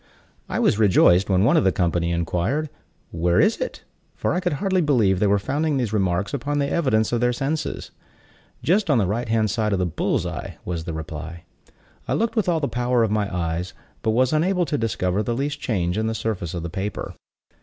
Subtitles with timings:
[0.49, 2.71] I was rejoiced when one of the company inquired,
[3.11, 3.83] "Where is it?"
[4.15, 7.31] for I could hardly believe they were founding these remarks upon the evidence of their
[7.31, 7.91] senses.
[8.63, 11.43] "Just on the right hand side of the bull's eye," was the reply.
[12.07, 15.35] I looked with all the power of my eyes, but was unable to discover the
[15.37, 17.13] least change in the surface of the paper.